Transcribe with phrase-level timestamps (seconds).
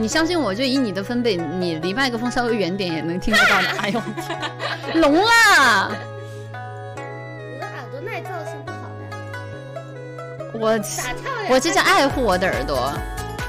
[0.00, 3.68] 你相信我，就以你的分贝，你离麦克风稍微远点也能听得到的。
[3.82, 4.00] 哎呦，
[4.94, 5.90] 聋了！
[6.52, 9.10] 我的耳朵耐造性不好的。
[10.54, 10.78] 我
[11.50, 12.92] 我这叫爱护我的耳朵。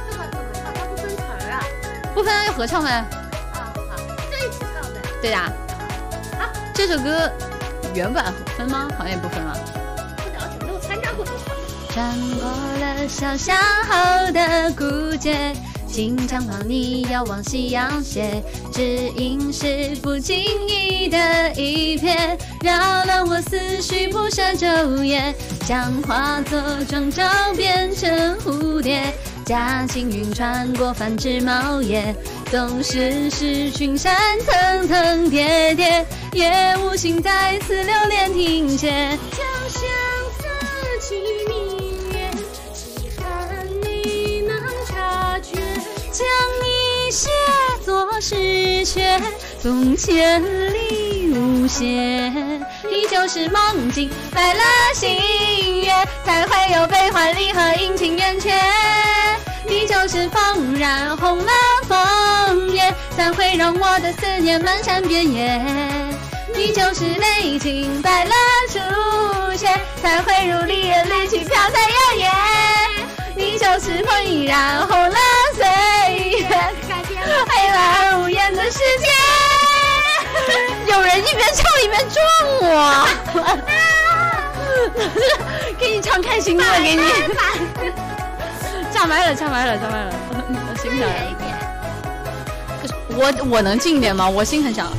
[0.09, 0.73] 这么怎么唱？
[0.73, 1.61] 它不分词儿啊？
[2.15, 2.89] 不分要合唱呗。
[2.93, 3.05] 啊
[3.53, 3.95] 好，
[4.31, 4.99] 就一起唱呗。
[5.21, 5.51] 对呀。
[6.39, 7.31] 啊，这首歌
[7.93, 8.87] 原版分吗？
[8.97, 9.55] 好像也不分了。
[10.17, 11.55] 不了解，没有参加过这场。
[11.91, 13.55] 穿过了小巷
[13.87, 15.53] 后的古街。
[15.91, 25.33] 经常帮你遥望夕阳斜，只因是不经意的一瞥，扰乱我思绪，不舍昼夜，
[25.65, 27.23] 像化作庄周
[27.57, 29.13] 变成蝴蝶，
[29.45, 32.15] 驾轻云穿过繁枝茂叶，
[32.51, 39.17] 总是是群山层层叠叠，也无心再次留恋停歇。
[48.91, 49.21] 诗阙，
[49.61, 50.41] 总千
[50.73, 51.85] 里无邪。
[52.89, 54.61] 你就是梦境白了
[54.95, 55.91] 心月，
[56.25, 58.51] 才会有悲欢离合阴晴圆缺。
[59.67, 61.51] 你就是风染红了
[61.87, 65.61] 枫叶，才会让我的思念漫山遍野。
[66.55, 68.31] 你就是泪浸白了
[68.69, 68.79] 初
[69.55, 69.67] 雪，
[70.01, 72.31] 才会如离人离去飘在遥远。
[73.35, 74.98] 你就是风染红
[81.31, 82.17] 一边唱一边撞
[82.61, 83.07] 我，
[85.77, 87.03] 给你唱开心的，给你。
[88.91, 90.13] 炸麦了，炸麦了，炸麦了，
[90.69, 91.49] 我心小一点。
[93.15, 94.27] 我我能近一点吗？
[94.29, 94.91] 我心很小。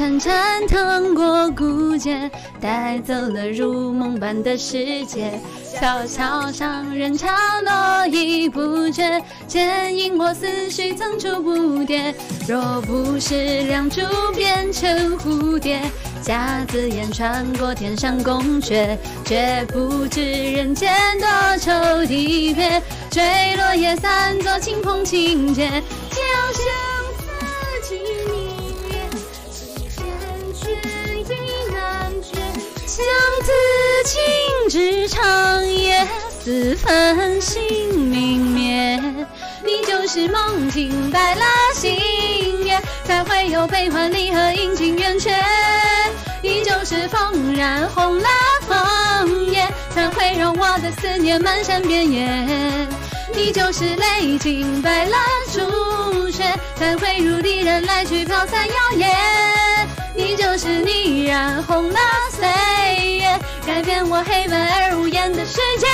[0.00, 5.38] 潺潺淌过古街，带走了如梦般的世界。
[5.62, 7.28] 小桥上人潮
[7.62, 7.70] 络
[8.06, 12.14] 绎不绝，牵引我思绪层出不穷。
[12.48, 14.00] 若不是两烛
[14.34, 15.82] 变成蝴蝶，
[16.22, 18.96] 夹子烟穿过天上宫阙，
[19.26, 20.90] 绝不知人间
[21.20, 21.28] 多
[21.58, 21.70] 愁
[22.08, 22.82] 离别。
[23.10, 25.68] 坠落叶散作清风情节，
[26.08, 26.16] 就
[26.54, 26.64] 像
[34.04, 34.20] 情
[34.68, 36.06] 至长夜，
[36.42, 39.02] 似繁星明灭。
[39.64, 41.42] 你就是梦境白了
[41.74, 41.94] 心
[42.64, 45.34] 月，才会有悲欢离合阴晴圆缺。
[46.42, 48.28] 你就是风染红了
[48.66, 52.88] 枫叶，才会让我的思念漫山遍野。
[53.34, 55.16] 你就是泪浸白了
[55.52, 56.44] 初雪，
[56.76, 59.06] 才会如离人来去飘散摇曳。
[60.16, 61.98] 你就是你染红了，
[64.24, 65.86] 黑白而无言的世界。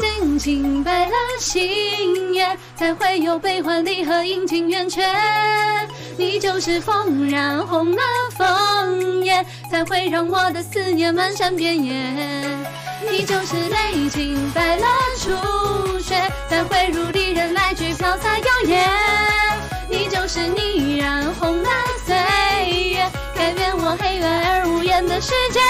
[0.00, 5.04] 宁静白了心月，才会有悲欢离合阴晴圆缺。
[6.16, 8.02] 你就是风染红了
[8.36, 11.94] 枫叶，才会让我的思念漫山遍野。
[13.10, 14.86] 你就是泪浸白了
[15.18, 16.14] 初雪，
[16.48, 18.84] 才会如离人来去飘洒摇曳。
[19.90, 21.70] 你就是你染红了
[22.04, 22.16] 岁
[22.90, 25.60] 月，改变我黑白而无言的世界。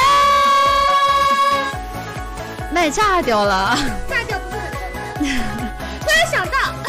[2.78, 3.76] 爱炸掉了。
[4.08, 4.56] 炸掉不是？
[4.56, 5.68] 很正常
[6.00, 6.87] 突然想到